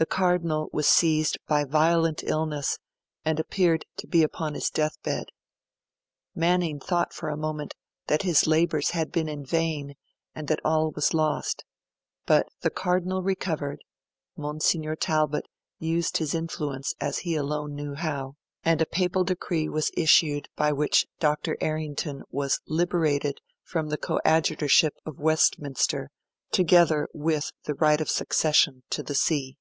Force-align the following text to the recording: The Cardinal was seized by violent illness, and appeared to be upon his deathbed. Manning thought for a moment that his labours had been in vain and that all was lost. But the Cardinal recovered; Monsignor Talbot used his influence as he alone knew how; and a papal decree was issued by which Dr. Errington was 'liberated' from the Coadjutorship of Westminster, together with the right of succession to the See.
The 0.00 0.06
Cardinal 0.06 0.70
was 0.72 0.86
seized 0.86 1.38
by 1.48 1.64
violent 1.64 2.22
illness, 2.22 2.78
and 3.24 3.40
appeared 3.40 3.84
to 3.96 4.06
be 4.06 4.22
upon 4.22 4.54
his 4.54 4.70
deathbed. 4.70 5.26
Manning 6.36 6.78
thought 6.78 7.12
for 7.12 7.28
a 7.28 7.36
moment 7.36 7.74
that 8.06 8.22
his 8.22 8.46
labours 8.46 8.90
had 8.90 9.10
been 9.10 9.28
in 9.28 9.44
vain 9.44 9.96
and 10.36 10.46
that 10.46 10.60
all 10.64 10.92
was 10.92 11.14
lost. 11.14 11.64
But 12.26 12.46
the 12.60 12.70
Cardinal 12.70 13.24
recovered; 13.24 13.82
Monsignor 14.36 14.94
Talbot 14.94 15.46
used 15.80 16.18
his 16.18 16.32
influence 16.32 16.94
as 17.00 17.18
he 17.18 17.34
alone 17.34 17.74
knew 17.74 17.94
how; 17.94 18.36
and 18.62 18.80
a 18.80 18.86
papal 18.86 19.24
decree 19.24 19.68
was 19.68 19.90
issued 19.96 20.48
by 20.54 20.70
which 20.70 21.08
Dr. 21.18 21.56
Errington 21.60 22.22
was 22.30 22.60
'liberated' 22.68 23.40
from 23.64 23.88
the 23.88 23.98
Coadjutorship 23.98 24.94
of 25.04 25.18
Westminster, 25.18 26.08
together 26.52 27.08
with 27.12 27.50
the 27.64 27.74
right 27.74 28.00
of 28.00 28.08
succession 28.08 28.84
to 28.90 29.02
the 29.02 29.16
See. 29.16 29.56